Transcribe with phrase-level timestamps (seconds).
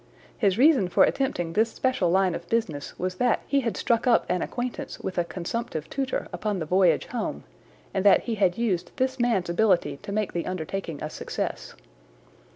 [0.35, 4.25] His reason for attempting this special line of business was that he had struck up
[4.29, 7.43] an acquaintance with a consumptive tutor upon the voyage home,
[7.93, 11.75] and that he had used this man's ability to make the undertaking a success.